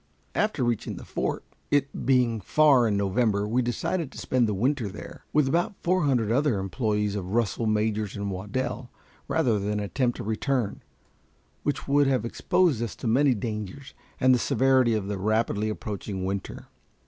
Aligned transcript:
After 0.33 0.63
reaching 0.63 0.95
the 0.95 1.05
fort, 1.05 1.43
it 1.69 2.07
being 2.07 2.41
far 2.41 2.87
in 2.87 2.97
November, 2.97 3.47
we 3.47 3.61
decided 3.61 4.11
to 4.11 4.17
spend 4.17 4.47
the 4.47 4.53
winter 4.55 4.89
there, 4.89 5.25
with 5.31 5.47
about 5.47 5.75
four 5.83 6.05
hundred 6.05 6.31
other 6.31 6.53
employés 6.55 7.15
of 7.15 7.33
Russell, 7.33 7.67
Majors 7.67 8.17
& 8.19 8.19
Waddell, 8.19 8.89
rather 9.27 9.59
than 9.59 9.79
attempt 9.79 10.17
a 10.17 10.23
return, 10.23 10.81
which 11.61 11.87
would 11.87 12.07
have 12.07 12.25
exposed 12.25 12.81
us 12.81 12.95
to 12.95 13.05
many 13.05 13.35
dangers 13.35 13.93
and 14.19 14.33
the 14.33 14.39
severity 14.39 14.95
of 14.95 15.07
the 15.07 15.19
rapidly 15.19 15.69
approaching 15.69 16.25
winter. 16.25 16.65